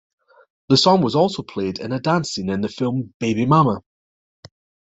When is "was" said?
1.03-1.13